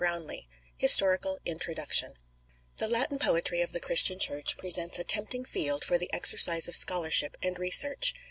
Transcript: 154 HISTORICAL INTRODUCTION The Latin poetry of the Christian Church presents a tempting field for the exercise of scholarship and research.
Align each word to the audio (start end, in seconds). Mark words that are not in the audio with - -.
154 0.01 0.49
HISTORICAL 0.77 1.39
INTRODUCTION 1.45 2.15
The 2.79 2.87
Latin 2.87 3.19
poetry 3.19 3.61
of 3.61 3.71
the 3.71 3.79
Christian 3.79 4.17
Church 4.17 4.57
presents 4.57 4.97
a 4.97 5.03
tempting 5.03 5.45
field 5.45 5.83
for 5.83 5.99
the 5.99 6.11
exercise 6.11 6.67
of 6.67 6.73
scholarship 6.75 7.37
and 7.43 7.59
research. 7.59 8.15